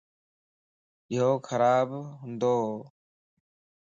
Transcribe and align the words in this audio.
يو 1.15 1.29
خراب 1.47 1.89
ھنڊوَ 2.21 2.57